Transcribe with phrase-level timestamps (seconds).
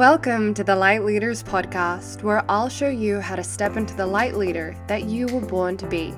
[0.00, 4.06] Welcome to the Light Leaders Podcast, where I'll show you how to step into the
[4.06, 6.14] light leader that you were born to be.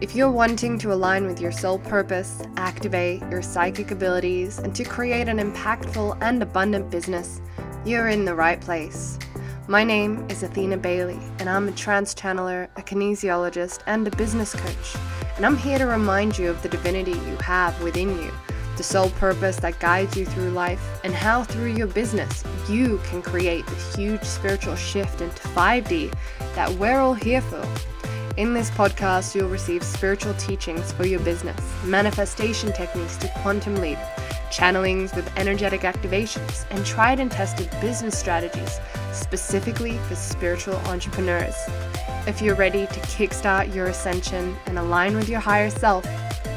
[0.00, 4.84] If you're wanting to align with your soul purpose, activate your psychic abilities, and to
[4.84, 7.40] create an impactful and abundant business,
[7.84, 9.18] you're in the right place.
[9.66, 14.54] My name is Athena Bailey, and I'm a trance channeler, a kinesiologist, and a business
[14.54, 14.96] coach.
[15.34, 18.30] And I'm here to remind you of the divinity you have within you
[18.76, 23.22] the sole purpose that guides you through life, and how through your business you can
[23.22, 26.14] create the huge spiritual shift into 5D
[26.54, 27.66] that we're all here for.
[28.36, 33.98] In this podcast, you'll receive spiritual teachings for your business, manifestation techniques to quantum leap,
[34.50, 38.80] channelings with energetic activations, and tried and tested business strategies
[39.12, 41.56] specifically for spiritual entrepreneurs.
[42.26, 46.06] If you're ready to kickstart your ascension and align with your higher self,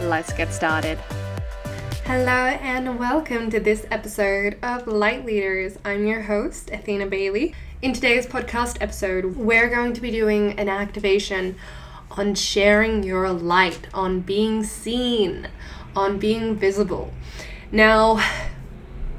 [0.04, 0.98] let's get started.
[2.05, 5.80] Hello and welcome to this episode of Light Leaders.
[5.84, 7.56] I'm your host, Athena Bailey.
[7.81, 11.56] In today's podcast episode, we're going to be doing an activation
[12.11, 15.48] on sharing your light, on being seen,
[15.95, 17.11] on being visible.
[17.72, 18.23] Now,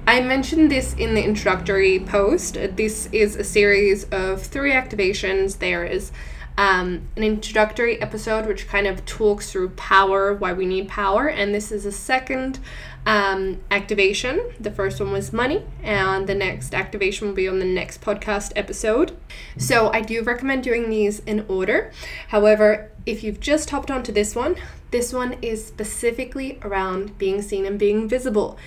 [0.07, 2.55] I mentioned this in the introductory post.
[2.55, 5.59] This is a series of three activations.
[5.59, 6.13] There is
[6.59, 11.55] um, an introductory episode which kind of talks through power, why we need power, and
[11.55, 12.59] this is a second
[13.05, 14.41] um, activation.
[14.59, 18.53] The first one was money, and the next activation will be on the next podcast
[18.57, 19.17] episode.
[19.59, 21.93] So I do recommend doing these in order.
[22.29, 24.57] However, if you've just hopped onto this one,
[24.91, 28.59] this one is specifically around being seen and being visible.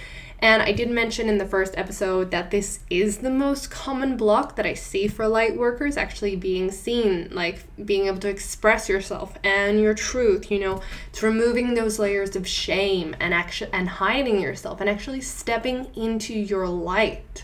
[0.41, 4.55] And I did mention in the first episode that this is the most common block
[4.55, 9.37] that I see for light workers actually being seen, like being able to express yourself
[9.43, 14.39] and your truth, you know, it's removing those layers of shame and action and hiding
[14.39, 17.43] yourself and actually stepping into your light.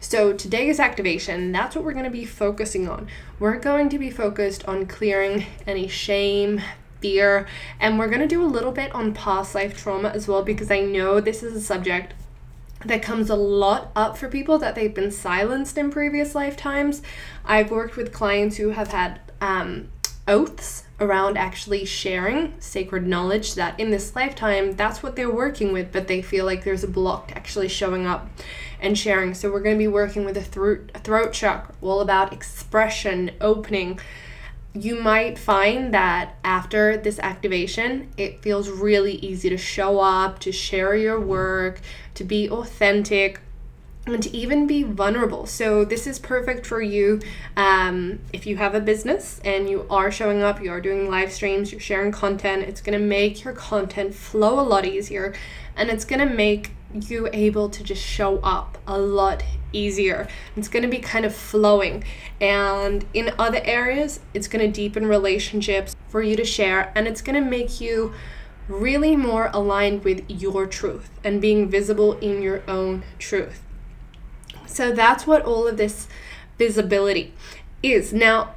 [0.00, 3.08] So today's activation, that's what we're going to be focusing on.
[3.40, 6.62] We're going to be focused on clearing any shame,
[7.00, 7.48] fear,
[7.80, 10.70] and we're going to do a little bit on past life trauma as well because
[10.70, 12.14] I know this is a subject
[12.84, 17.02] that comes a lot up for people that they've been silenced in previous lifetimes.
[17.44, 19.88] I've worked with clients who have had um,
[20.26, 25.92] oaths around actually sharing sacred knowledge that in this lifetime that's what they're working with,
[25.92, 28.28] but they feel like there's a block actually showing up
[28.80, 29.34] and sharing.
[29.34, 33.32] So we're going to be working with a throat, a throat chakra, all about expression,
[33.40, 33.98] opening
[34.82, 40.52] you might find that after this activation, it feels really easy to show up, to
[40.52, 41.80] share your work,
[42.14, 43.40] to be authentic,
[44.06, 45.46] and to even be vulnerable.
[45.46, 47.20] So, this is perfect for you
[47.56, 51.32] um, if you have a business and you are showing up, you are doing live
[51.32, 52.62] streams, you're sharing content.
[52.62, 55.34] It's to make your content flow a lot easier
[55.76, 60.28] and it's to make you able to just show up a lot easier.
[60.56, 62.04] It's going to be kind of flowing.
[62.40, 67.20] And in other areas, it's going to deepen relationships for you to share and it's
[67.20, 68.14] going to make you
[68.68, 73.62] really more aligned with your truth and being visible in your own truth.
[74.66, 76.06] So that's what all of this
[76.58, 77.32] visibility
[77.82, 78.12] is.
[78.12, 78.54] Now,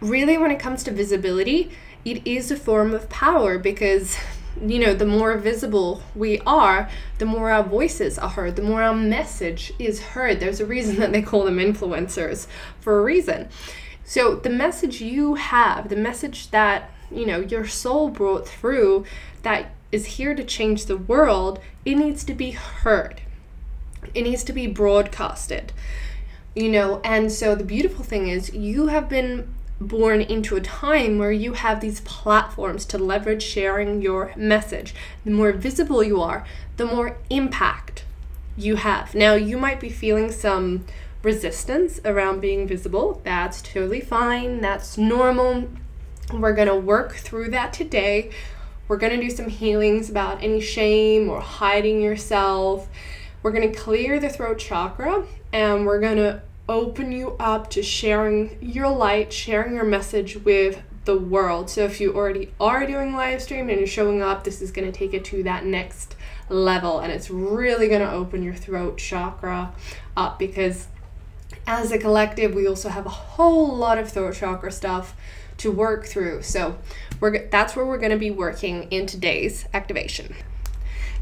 [0.00, 1.70] really, when it comes to visibility,
[2.04, 4.16] it is a form of power because
[4.60, 6.88] you know, the more visible we are,
[7.18, 10.40] the more our voices are heard, the more our message is heard.
[10.40, 12.46] There's a reason that they call them influencers
[12.80, 13.48] for a reason.
[14.04, 19.06] So, the message you have, the message that, you know, your soul brought through
[19.42, 23.22] that is here to change the world, it needs to be heard.
[24.14, 25.72] It needs to be broadcasted.
[26.54, 29.54] You know, and so the beautiful thing is you have been
[29.88, 34.94] born into a time where you have these platforms to leverage sharing your message.
[35.24, 36.46] The more visible you are,
[36.76, 38.04] the more impact
[38.56, 39.14] you have.
[39.14, 40.84] Now, you might be feeling some
[41.22, 43.20] resistance around being visible.
[43.24, 45.68] That's totally fine, that's normal.
[46.32, 48.30] We're going to work through that today.
[48.86, 52.88] We're going to do some healings about any shame or hiding yourself.
[53.42, 57.82] We're going to clear the throat chakra and we're going to open you up to
[57.82, 61.68] sharing your light, sharing your message with the world.
[61.68, 64.90] So if you already are doing live stream and you're showing up, this is going
[64.90, 66.16] to take it to that next
[66.48, 69.72] level and it's really going to open your throat chakra
[70.16, 70.88] up because
[71.66, 75.14] as a collective we also have a whole lot of throat chakra stuff
[75.56, 76.42] to work through.
[76.42, 76.78] So
[77.20, 80.34] we're that's where we're going to be working in today's activation.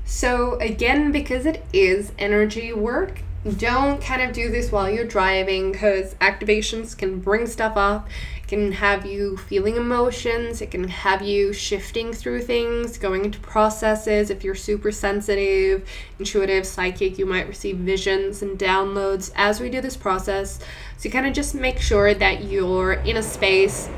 [0.05, 5.73] So again because it is energy work, don't kind of do this while you're driving
[5.73, 8.09] because activations can bring stuff up.
[8.41, 10.61] It can have you feeling emotions.
[10.61, 14.31] It can have you shifting through things going into processes.
[14.31, 15.89] If you're super sensitive
[16.21, 20.61] intuitive psychic you might receive visions and downloads as we do this process.
[20.97, 23.89] So kind of just make sure that you're in a space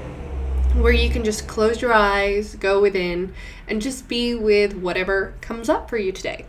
[0.74, 3.34] where you can just close your eyes go within
[3.68, 6.46] and just be with whatever comes up for you today.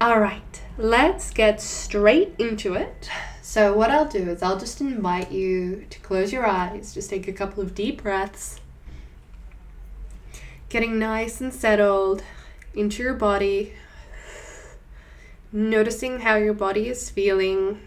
[0.00, 3.10] All right let's get straight into it.
[3.42, 7.26] So, what I'll do is I'll just invite you to close your eyes, just take
[7.26, 8.60] a couple of deep breaths,
[10.68, 12.22] getting nice and settled
[12.74, 13.72] into your body,
[15.50, 17.80] noticing how your body is feeling.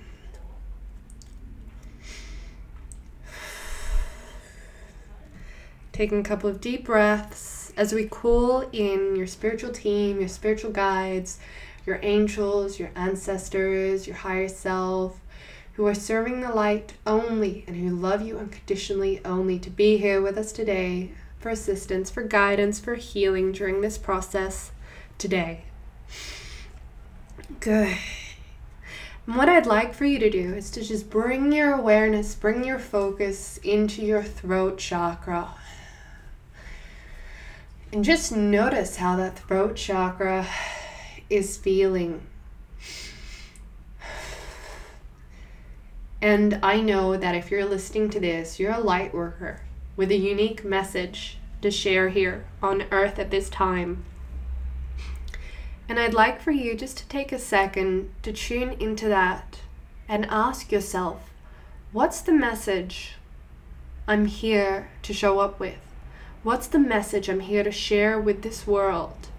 [5.94, 10.72] Taking a couple of deep breaths as we call in your spiritual team, your spiritual
[10.72, 11.40] guides,
[11.86, 15.20] your angels, your ancestors, your higher self,
[15.74, 20.22] who are serving the light only and who love you unconditionally only to be here
[20.22, 24.72] with us today for assistance, for guidance, for healing during this process
[25.18, 25.64] today.
[27.60, 27.98] Good.
[29.28, 32.64] And what I'd like for you to do is to just bring your awareness, bring
[32.64, 35.50] your focus into your throat chakra.
[37.94, 40.48] And just notice how that throat chakra
[41.32, 42.28] is feeling.
[46.22, 49.62] And I know that if you're listening to this, you're a light worker
[49.96, 54.04] with a unique message to share here on earth at this time.
[55.90, 59.60] And I'd like for you just to take a second to tune into that
[60.08, 61.32] and ask yourself
[61.92, 63.16] what's the message
[64.08, 65.80] I'm here to show up with?
[66.44, 69.31] What's the message I'm here to share with this world?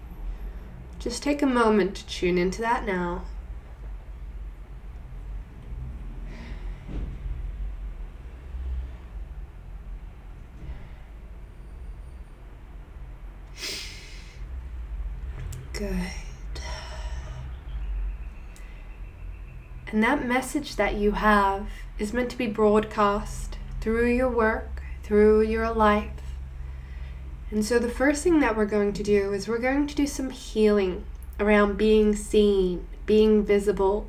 [1.03, 3.23] Just take a moment to tune into that now.
[15.73, 15.91] Good.
[19.87, 21.67] And that message that you have
[21.99, 26.22] is meant to be broadcast through your work, through your life,
[27.53, 30.07] and so the first thing that we're going to do is we're going to do
[30.07, 31.05] some healing
[31.39, 34.07] around being seen, being visible.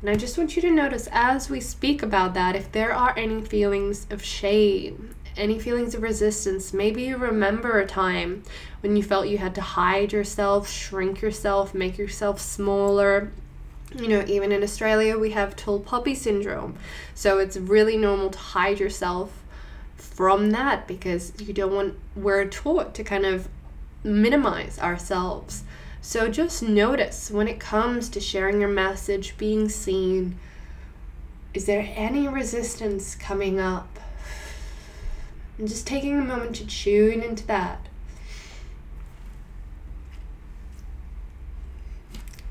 [0.00, 3.18] And I just want you to notice as we speak about that, if there are
[3.18, 8.44] any feelings of shame, any feelings of resistance, maybe you remember a time
[8.78, 13.32] when you felt you had to hide yourself, shrink yourself, make yourself smaller,
[13.96, 16.76] you know, even in Australia, we have tall poppy syndrome.
[17.16, 19.41] So it's really normal to hide yourself
[20.14, 23.48] from that because you don't want we're taught to kind of
[24.04, 25.64] minimize ourselves.
[26.00, 30.38] So just notice when it comes to sharing your message, being seen,
[31.54, 34.00] is there any resistance coming up?
[35.58, 37.86] And just taking a moment to tune into that.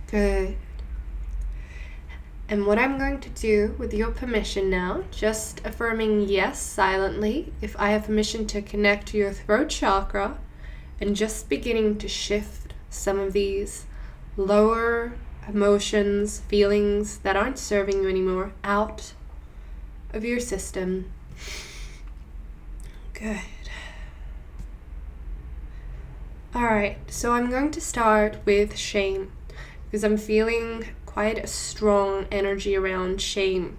[0.09, 0.55] Good.
[2.51, 7.79] And what I'm going to do, with your permission now, just affirming yes silently if
[7.79, 10.37] I have permission to connect to your throat chakra
[10.99, 13.85] and just beginning to shift some of these
[14.35, 15.13] lower
[15.47, 19.13] emotions, feelings that aren't serving you anymore out
[20.11, 21.09] of your system.
[23.13, 23.39] Good.
[26.53, 29.31] All right, so I'm going to start with shame
[29.85, 33.77] because I'm feeling quite a strong energy around shame.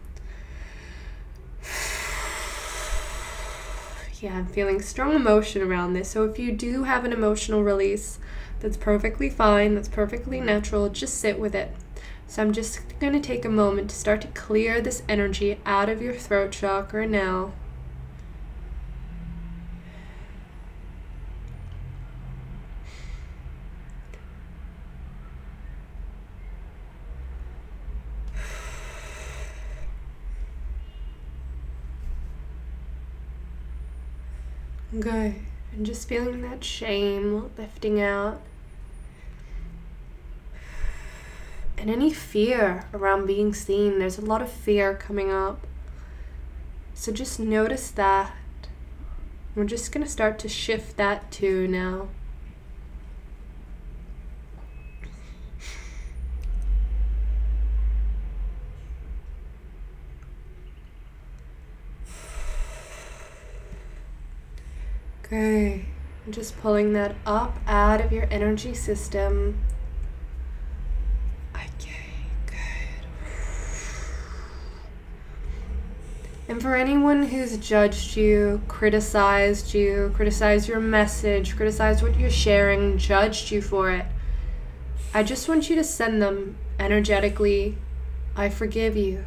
[4.21, 6.11] yeah, I'm feeling strong emotion around this.
[6.11, 8.19] So if you do have an emotional release,
[8.61, 11.75] that's perfectly fine, that's perfectly natural, just sit with it.
[12.29, 15.89] So I'm just going to take a moment to start to clear this energy out
[15.89, 17.53] of your throat chakra now.
[35.03, 35.35] Good.
[35.73, 38.41] And just feeling that shame lifting out.
[41.77, 45.67] And any fear around being seen, there's a lot of fear coming up.
[46.95, 48.33] So just notice that.
[49.57, 52.07] We're just going to start to shift that too now.
[65.33, 65.87] Okay,
[66.27, 69.59] I'm just pulling that up out of your energy system.
[71.55, 72.13] Okay,
[72.45, 73.07] good.
[76.49, 82.99] And for anyone who's judged you, criticized you, criticized your message, criticized what you're sharing,
[82.99, 84.05] judged you for it,
[85.15, 87.79] I just want you to send them energetically,
[88.37, 89.25] I forgive you,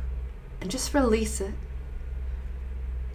[0.62, 1.55] and just release it.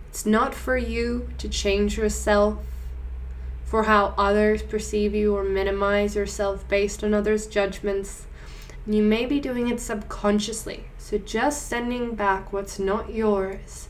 [0.08, 2.58] It's not for you to change yourself
[3.70, 8.26] for how others perceive you or minimize yourself based on others' judgments.
[8.84, 10.86] You may be doing it subconsciously.
[10.98, 13.88] So just sending back what's not yours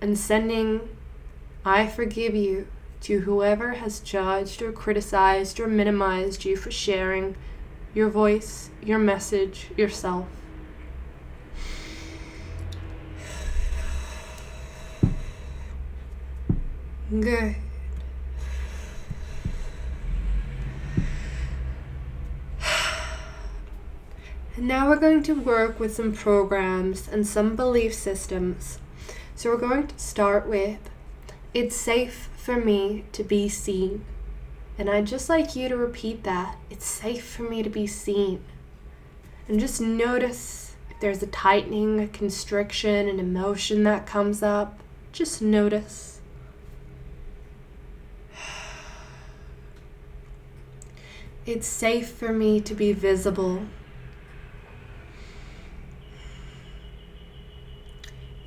[0.00, 0.88] and sending,
[1.66, 2.66] I forgive you
[3.02, 7.36] to whoever has judged or criticized or minimized you for sharing
[7.92, 10.24] your voice, your message, yourself.
[17.20, 17.56] Good.
[24.56, 28.78] And now we're going to work with some programs and some belief systems.
[29.34, 30.78] So we're going to start with
[31.52, 34.04] it's safe for me to be seen.
[34.78, 36.56] And I'd just like you to repeat that.
[36.70, 38.42] It's safe for me to be seen.
[39.48, 44.78] And just notice if there's a tightening, a constriction, an emotion that comes up.
[45.12, 46.20] Just notice.
[51.46, 53.62] It's safe for me to be visible.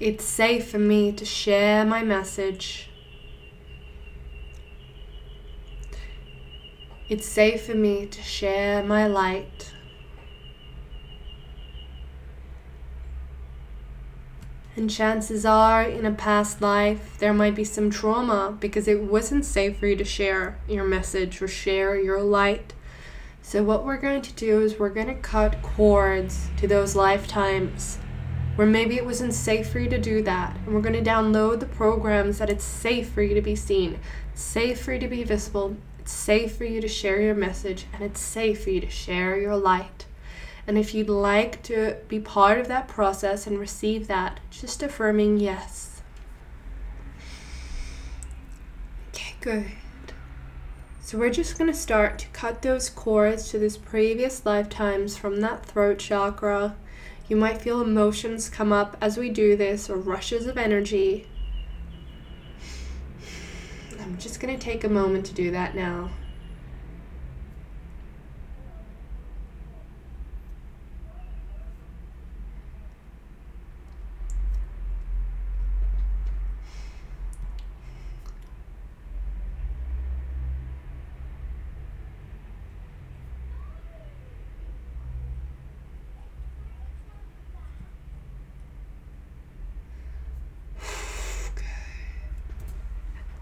[0.03, 2.89] It's safe for me to share my message.
[7.07, 9.71] It's safe for me to share my light.
[14.75, 19.45] And chances are, in a past life, there might be some trauma because it wasn't
[19.45, 22.73] safe for you to share your message or share your light.
[23.41, 27.99] So, what we're going to do is we're going to cut cords to those lifetimes
[28.55, 30.55] where maybe it wasn't safe for you to do that.
[30.65, 33.99] And we're going to download the programs that it's safe for you to be seen,
[34.35, 38.03] safe for you to be visible, it's safe for you to share your message, and
[38.03, 40.05] it's safe for you to share your light.
[40.67, 45.39] And if you'd like to be part of that process and receive that, just affirming
[45.39, 46.01] yes.
[49.09, 49.71] Okay, good.
[51.01, 55.41] So we're just going to start to cut those cords to those previous lifetimes from
[55.41, 56.75] that throat chakra.
[57.27, 61.27] You might feel emotions come up as we do this or rushes of energy.
[64.01, 66.09] I'm just going to take a moment to do that now.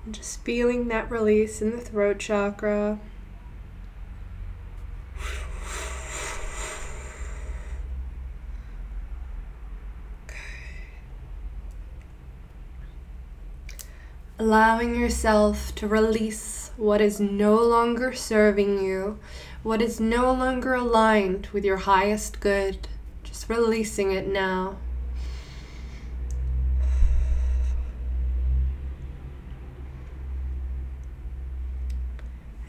[0.05, 2.99] And just feeling that release in the throat chakra.
[14.39, 19.19] Allowing yourself to release what is no longer serving you,
[19.61, 22.87] what is no longer aligned with your highest good.
[23.23, 24.77] Just releasing it now.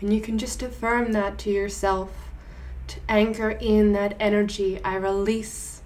[0.03, 2.11] And you can just affirm that to yourself
[2.89, 4.81] to anchor in that energy.
[4.85, 5.81] I release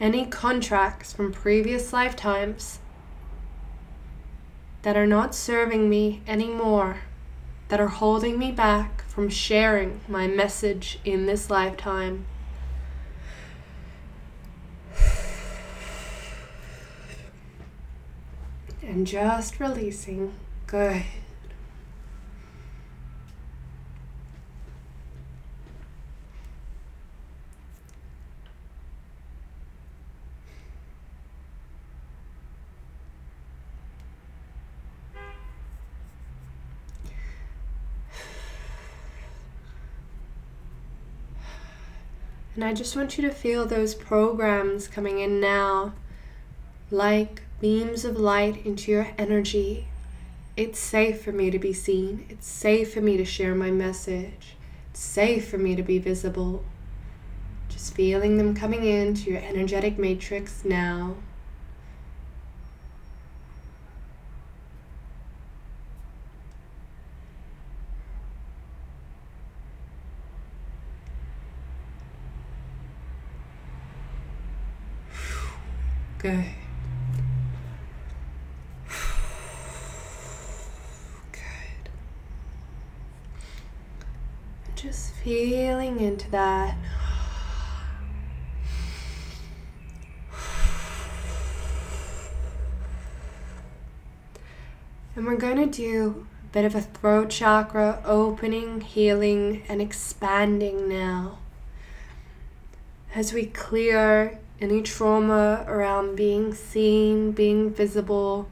[0.00, 2.80] any contracts from previous lifetimes
[4.82, 7.02] that are not serving me anymore,
[7.68, 12.26] that are holding me back from sharing my message in this lifetime.
[18.82, 20.34] And just releasing.
[20.66, 21.04] Good.
[42.64, 45.92] And I just want you to feel those programs coming in now,
[46.90, 49.88] like beams of light into your energy.
[50.56, 52.24] It's safe for me to be seen.
[52.30, 54.56] It's safe for me to share my message.
[54.90, 56.64] It's safe for me to be visible.
[57.68, 61.16] Just feeling them coming into your energetic matrix now.
[76.24, 76.54] Okay.
[81.32, 81.90] Good.
[84.74, 86.78] Just feeling into that.
[95.16, 100.88] And we're going to do a bit of a throat chakra opening, healing, and expanding
[100.88, 101.36] now.
[103.14, 108.48] As we clear any trauma around being seen, being visible,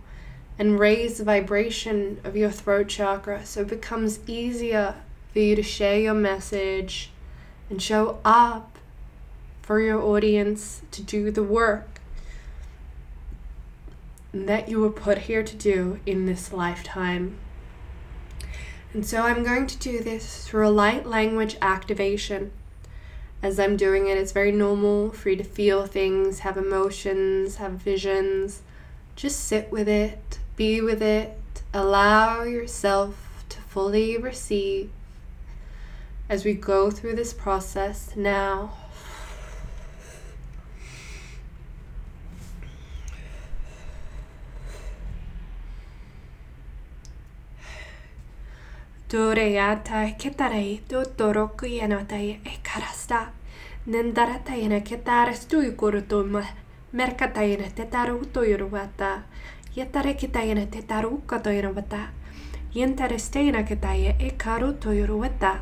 [0.59, 4.95] and raise the vibration of your throat chakra so it becomes easier
[5.33, 7.11] for you to share your message
[7.71, 8.79] and show up
[9.63, 12.01] for your audience to do the work
[14.35, 17.39] that you were put here to do in this lifetime.
[18.93, 22.51] And so I'm going to do this through a light language activation.
[23.43, 28.63] As I'm doing it, it's very normal you to feel things, have emotions, have visions.
[29.17, 31.37] Just sit with it, be with it,
[31.75, 34.91] allow yourself to fully receive.
[36.29, 38.75] As we go through this process now,
[49.13, 49.93] Tuoreata
[50.23, 53.27] ketarai tuottoroku hienotai ekarasta.
[53.87, 56.43] Nendarataina ketaras tuikurtuima
[56.93, 59.19] merkataina tetaru tuiruvata.
[59.77, 61.99] Jätarekitaina tetaru katoiruvata.
[62.75, 65.57] Jentaristeina ketaia ekaru tuiruvata.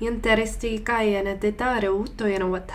[0.00, 2.74] Jentaristikaina tetaru tuiruvata.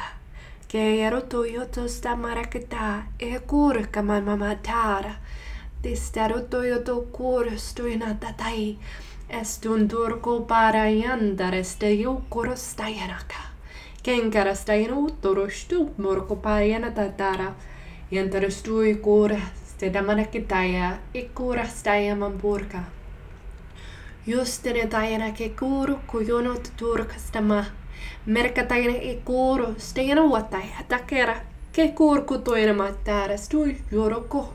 [0.67, 5.11] Keijaru tuijotusta marakita e kurkaman mamatara.
[5.81, 8.77] Tistaru tuijotu kuurustuina tatai.
[9.29, 13.35] Estunturkuparaiantareste juukkurustajanaka.
[14.03, 17.51] Kenkarastajan uutturustu murkuparaianatatara.
[18.11, 19.37] Jantarustui kuura
[19.79, 22.79] sedamanakitäjä ikkurastajaman purka.
[24.27, 27.65] Justine tajanake kuuru kujunut turkastama.
[28.25, 31.35] Merkatajana ikkuru stejana uottaja takera.
[31.71, 33.81] Ke kurkutuinama juruku.
[33.91, 34.45] juurukku.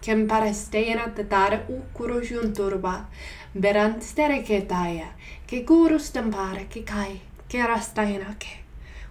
[0.00, 3.10] Kemparasteena tatara ukkurusjun turvaa.
[3.60, 5.06] Berantstereke taia,
[5.46, 8.48] ke kuurustan parke kai, ke rastainake.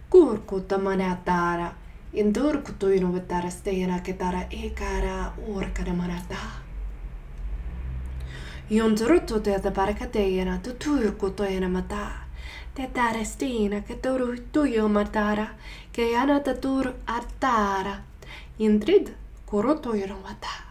[0.10, 1.72] Kuurkuutta manataara,
[2.14, 3.50] in turkutuinuvetara
[4.04, 6.62] ke tara ekara uorkada manataa.
[8.70, 12.12] Junturuttu teiltä parka teijänä, tu tuirkutoijana mataa.
[12.74, 15.48] Te täällä stiina, ke toru tuijomatara,
[15.94, 17.96] ke janata tur artara.
[18.60, 19.08] Intrid
[19.46, 20.62] kurutuinuvataa.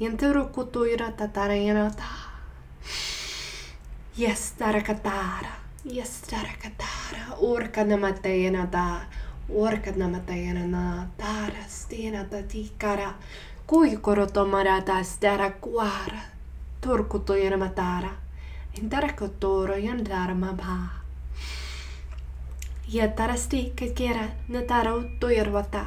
[0.00, 2.23] Intirukutuira tatarajana taa.
[4.16, 5.52] Jestarkatara,
[7.84, 9.00] namatayana da.
[9.48, 13.14] ta, namatayana na, tara stena da tikara,
[13.66, 16.22] kuikorotomara ta stara kuara,
[16.80, 18.10] turkutojenamatara,
[18.76, 20.88] yan jandarma ba.
[22.88, 25.86] Ja tarasti kekera, natara uttojervata,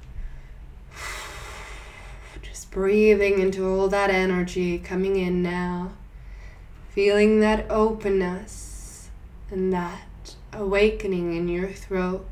[2.71, 5.91] Breathing into all that energy coming in now.
[6.89, 9.09] Feeling that openness
[9.49, 12.25] and that awakening in your throat.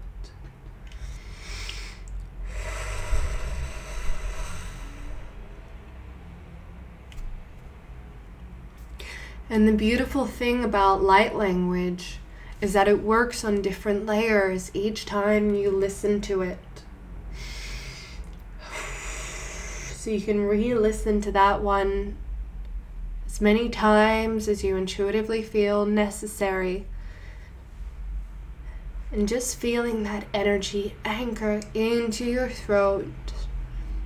[9.50, 12.20] And the beautiful thing about light language
[12.62, 16.60] is that it works on different layers each time you listen to it.
[20.10, 22.18] So you can re listen to that one
[23.28, 26.88] as many times as you intuitively feel necessary
[29.12, 33.06] and just feeling that energy anchor into your throat.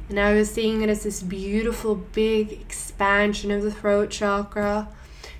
[0.09, 4.89] And I was seeing it as this beautiful big expansion of the throat chakra.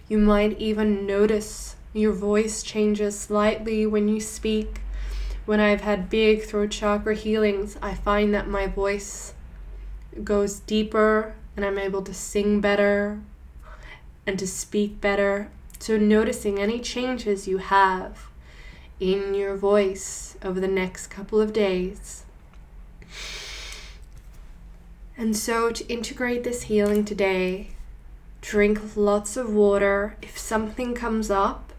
[0.08, 4.80] You might even notice your voice changes slightly when you speak.
[5.46, 9.34] When I've had big throat chakra healings, I find that my voice
[10.24, 13.20] goes deeper and I'm able to sing better
[14.26, 15.50] and to speak better.
[15.80, 18.30] So, noticing any changes you have
[19.00, 22.24] in your voice over the next couple of days.
[25.18, 27.72] And so, to integrate this healing today,
[28.42, 30.16] drink lots of water.
[30.22, 31.74] If something comes up,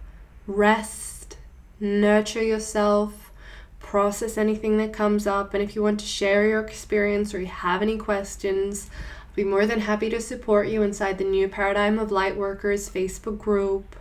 [0.47, 1.38] rest,
[1.81, 3.23] nurture yourself,
[3.94, 5.54] process anything that comes up.
[5.54, 9.44] And if you want to share your experience or you have any questions, I'll be
[9.44, 13.94] more than happy to support you inside the New Paradigm of Lightworkers Facebook group.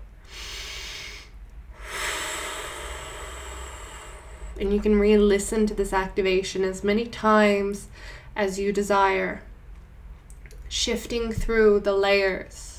[4.60, 7.88] And you can re listen to this activation as many times
[8.36, 9.44] as you desire,
[10.68, 12.73] shifting through the layers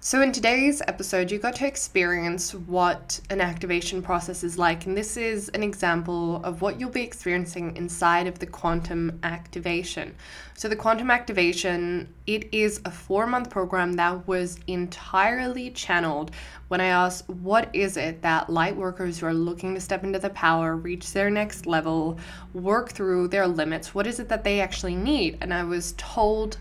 [0.00, 4.96] so, in today's episode, you got to experience what an activation process is like, and
[4.96, 10.14] this is an example of what you'll be experiencing inside of the quantum activation.
[10.54, 16.30] So, the quantum activation, it is a four month program that was entirely channeled
[16.68, 20.20] when I asked, What is it that light workers who are looking to step into
[20.20, 22.20] the power, reach their next level,
[22.54, 25.38] work through their limits, what is it that they actually need?
[25.40, 26.56] And I was told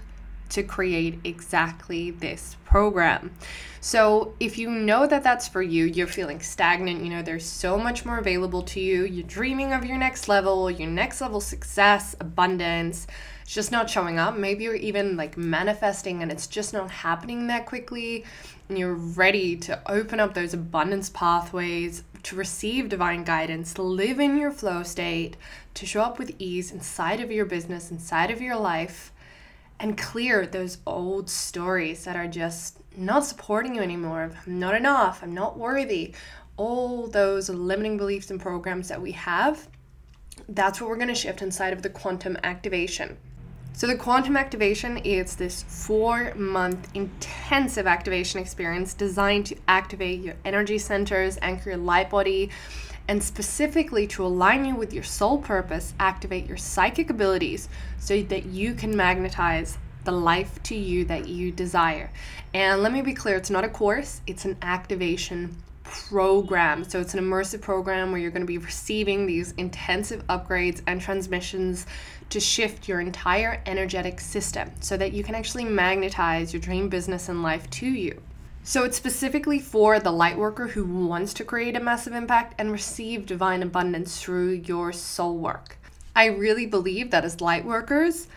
[0.50, 3.32] to create exactly this program.
[3.80, 7.78] So, if you know that that's for you, you're feeling stagnant, you know, there's so
[7.78, 12.16] much more available to you, you're dreaming of your next level, your next level success,
[12.20, 13.08] abundance,
[13.48, 14.36] it's just not showing up.
[14.36, 18.26] Maybe you're even like manifesting and it's just not happening that quickly,
[18.68, 24.38] and you're ready to open up those abundance pathways, to receive divine guidance, live in
[24.38, 25.38] your flow state,
[25.76, 29.14] to show up with ease inside of your business, inside of your life
[29.80, 34.32] and clear those old stories that are just not supporting you anymore.
[34.46, 36.16] I'm not enough, I'm not worthy.
[36.58, 39.68] All those limiting beliefs and programs that we have,
[40.50, 43.18] that's what we're going to shift inside of the quantum activation.
[43.74, 50.34] So, the quantum activation is this four month intensive activation experience designed to activate your
[50.44, 52.50] energy centers, anchor your light body,
[53.08, 58.46] and specifically to align you with your soul purpose, activate your psychic abilities so that
[58.46, 62.10] you can magnetize the life to you that you desire.
[62.54, 66.84] And let me be clear it's not a course, it's an activation program.
[66.84, 71.02] So it's an immersive program where you're going to be receiving these intensive upgrades and
[71.02, 71.86] transmissions
[72.30, 77.30] to shift your entire energetic system so that you can actually magnetize your dream business
[77.30, 78.22] and life to you.
[78.68, 82.70] So it's specifically for the light worker who wants to create a massive impact and
[82.70, 85.78] receive divine abundance through your soul work.
[86.14, 88.28] I really believe that as light workers,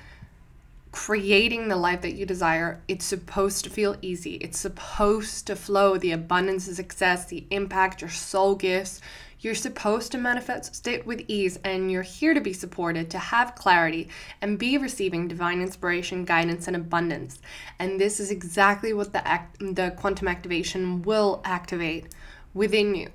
[0.92, 4.34] creating the life that you desire, it's supposed to feel easy.
[4.34, 9.00] It's supposed to flow the abundance of success, the impact your soul gifts,
[9.40, 13.54] you're supposed to manifest it with ease, and you're here to be supported, to have
[13.54, 14.08] clarity,
[14.40, 17.38] and be receiving divine inspiration, guidance, and abundance.
[17.78, 22.06] And this is exactly what the act- the quantum activation will activate
[22.54, 23.08] within you.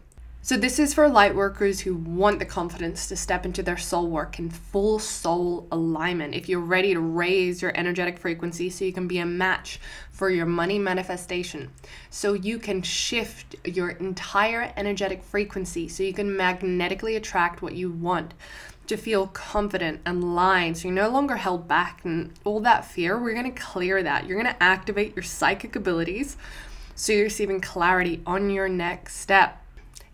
[0.45, 4.07] So, this is for light workers who want the confidence to step into their soul
[4.07, 6.35] work in full soul alignment.
[6.35, 9.79] If you're ready to raise your energetic frequency so you can be a match
[10.11, 11.71] for your money manifestation,
[12.11, 17.89] so you can shift your entire energetic frequency so you can magnetically attract what you
[17.89, 18.35] want
[18.85, 23.17] to feel confident and aligned so you're no longer held back and all that fear.
[23.17, 24.27] We're going to clear that.
[24.27, 26.37] You're going to activate your psychic abilities
[26.93, 29.63] so you're receiving clarity on your next step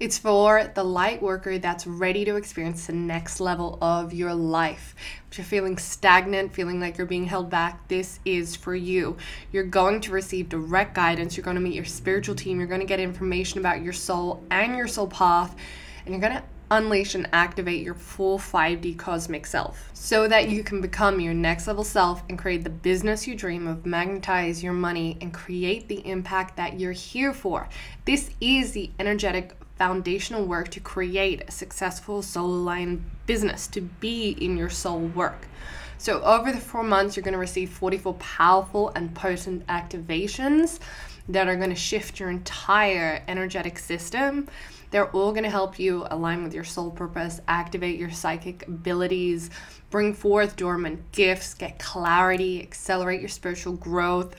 [0.02, 4.96] it's for the light worker that's ready to experience the next level of your life.
[5.30, 9.16] If you're feeling stagnant, feeling like you're being held back, this is for you.
[9.52, 11.38] You're going to receive direct guidance.
[11.38, 12.58] You're going to meet your spiritual team.
[12.58, 15.56] You're going to get information about your soul and your soul path.
[16.04, 20.64] And you're going to unleash and activate your full 5D cosmic self so that you
[20.64, 24.74] can become your next level self and create the business you dream of, magnetize your
[24.74, 27.70] money, and create the impact that you're here for.
[28.06, 34.30] This is the energetic foundational work to create a successful soul aligned business, to be
[34.39, 35.48] in your soul work.
[35.98, 40.78] So, over the four months, you're going to receive 44 powerful and potent activations
[41.30, 44.48] that are going to shift your entire energetic system.
[44.91, 49.50] They're all going to help you align with your soul purpose, activate your psychic abilities,
[49.89, 54.36] bring forth dormant gifts, get clarity, accelerate your spiritual growth,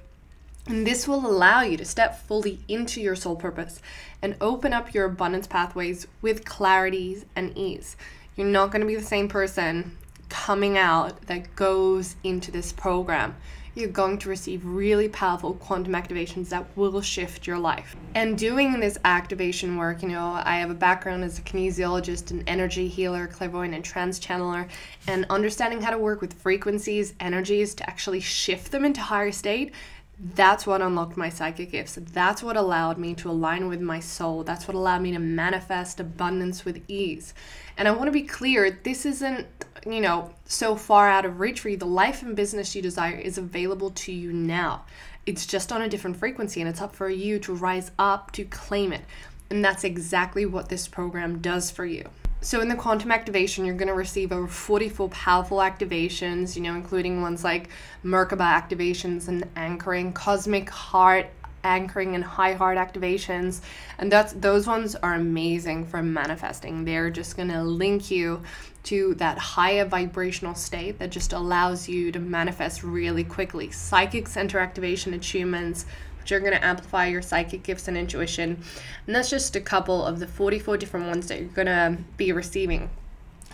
[0.66, 3.80] and this will allow you to step fully into your soul purpose
[4.20, 7.96] and open up your abundance pathways with clarity and ease.
[8.36, 9.98] You're not going to be the same person
[10.28, 13.36] coming out that goes into this program.
[13.74, 17.96] You're going to receive really powerful quantum activations that will shift your life.
[18.14, 22.44] And doing this activation work, you know, I have a background as a kinesiologist, an
[22.46, 24.68] energy healer, clairvoyant, and trance channeler,
[25.06, 29.72] and understanding how to work with frequencies, energies to actually shift them into higher state
[30.18, 31.98] that's what unlocked my psychic gifts.
[32.00, 34.44] That's what allowed me to align with my soul.
[34.44, 37.34] That's what allowed me to manifest abundance with ease.
[37.76, 39.46] And I want to be clear this isn't,
[39.86, 41.76] you know, so far out of reach for you.
[41.76, 44.84] The life and business you desire is available to you now.
[45.26, 48.44] It's just on a different frequency, and it's up for you to rise up to
[48.44, 49.02] claim it.
[49.50, 52.08] And that's exactly what this program does for you.
[52.44, 56.74] So in the quantum activation, you're going to receive over 44 powerful activations, you know,
[56.74, 57.68] including ones like
[58.04, 61.28] Merkaba activations and anchoring, cosmic heart
[61.64, 63.60] anchoring and high heart activations.
[63.98, 66.84] And that's those ones are amazing for manifesting.
[66.84, 68.42] They're just going to link you
[68.84, 73.70] to that higher vibrational state that just allows you to manifest really quickly.
[73.70, 75.84] Psychic center activation attunements
[76.30, 78.62] are going to amplify your psychic gifts and intuition
[79.06, 82.30] and that's just a couple of the 44 different ones that you're going to be
[82.30, 82.90] receiving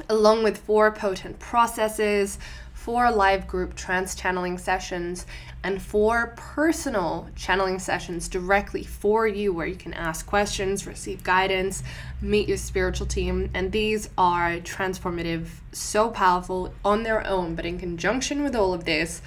[0.08, 2.38] along with four potent processes
[2.74, 5.26] four live group trance channeling sessions
[5.64, 11.82] and four personal channeling sessions directly for you where you can ask questions, receive guidance,
[12.22, 13.50] meet your spiritual team.
[13.54, 18.84] And these are transformative, so powerful on their own, but in conjunction with all of
[18.84, 19.20] this,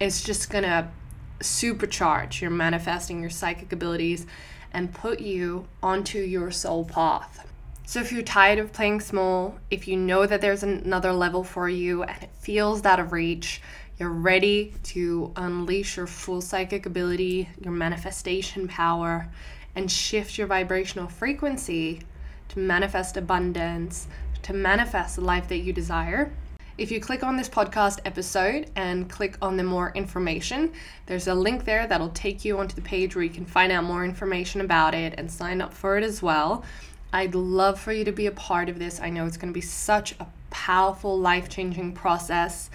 [0.00, 0.90] it's just gonna
[1.40, 4.26] supercharge your manifesting your psychic abilities
[4.72, 7.46] and put you onto your soul path.
[7.86, 11.68] So, if you're tired of playing small, if you know that there's another level for
[11.68, 13.60] you and it feels out of reach,
[13.98, 19.28] you're ready to unleash your full psychic ability, your manifestation power,
[19.76, 22.00] and shift your vibrational frequency
[22.48, 24.08] to manifest abundance,
[24.42, 26.32] to manifest the life that you desire.
[26.76, 30.72] If you click on this podcast episode and click on the more information,
[31.06, 33.84] there's a link there that'll take you onto the page where you can find out
[33.84, 36.64] more information about it and sign up for it as well.
[37.12, 39.00] I'd love for you to be a part of this.
[39.00, 42.70] I know it's going to be such a powerful, life changing process.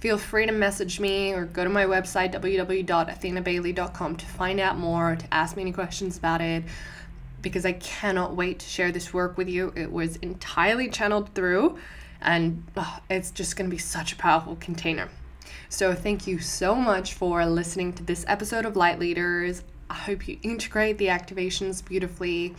[0.00, 5.16] Feel free to message me or go to my website, www.athenabailey.com, to find out more,
[5.16, 6.64] to ask me any questions about it,
[7.42, 9.74] because I cannot wait to share this work with you.
[9.76, 11.78] It was entirely channeled through,
[12.24, 15.08] and oh, it's just going to be such a powerful container.
[15.68, 19.62] So, thank you so much for listening to this episode of Light Leaders.
[19.88, 22.54] I hope you integrate the activations beautifully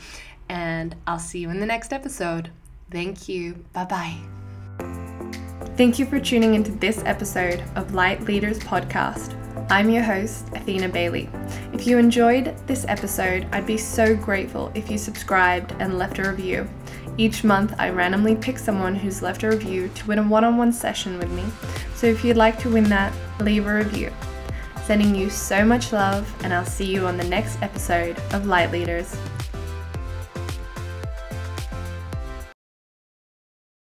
[0.49, 2.51] and I'll see you in the next episode.
[2.91, 3.65] Thank you.
[3.73, 4.17] Bye bye.
[5.77, 9.39] Thank you for tuning into this episode of Light Leaders Podcast.
[9.71, 11.29] I'm your host, Athena Bailey.
[11.73, 16.29] If you enjoyed this episode, I'd be so grateful if you subscribed and left a
[16.29, 16.69] review.
[17.15, 20.57] Each month, I randomly pick someone who's left a review to win a one on
[20.57, 21.43] one session with me.
[21.95, 24.11] So if you'd like to win that, leave a review.
[24.85, 28.71] Sending you so much love, and I'll see you on the next episode of Light
[28.71, 29.15] Leaders.